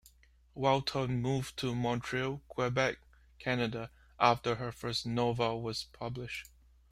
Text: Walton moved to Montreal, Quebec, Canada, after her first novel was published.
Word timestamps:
Walton 0.55 1.21
moved 1.21 1.57
to 1.57 1.75
Montreal, 1.75 2.41
Quebec, 2.47 2.97
Canada, 3.37 3.91
after 4.19 4.55
her 4.55 4.71
first 4.71 5.05
novel 5.05 5.61
was 5.61 5.83
published. 5.83 6.49